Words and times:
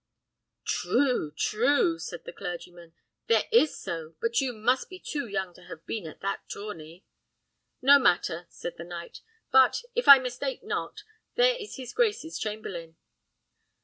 "True, 0.65 1.29
true!" 1.31 1.99
said 1.99 2.23
the 2.25 2.33
clergyman. 2.33 2.95
"There 3.27 3.43
is 3.51 3.77
so; 3.77 4.15
but 4.19 4.41
you 4.41 4.51
must 4.51 4.89
be 4.89 4.97
too 4.99 5.27
young 5.27 5.53
to 5.53 5.65
have 5.65 5.85
been 5.85 6.07
at 6.07 6.21
that 6.21 6.49
tourney." 6.49 7.05
"No 7.83 7.99
matter," 7.99 8.47
said 8.49 8.77
the 8.77 8.83
knight; 8.83 9.21
"but, 9.51 9.83
if 9.93 10.07
I 10.07 10.17
mistake 10.17 10.63
not, 10.63 11.03
here 11.35 11.55
is 11.55 11.75
his 11.75 11.93
grace's 11.93 12.39
chamberlain." 12.39 12.95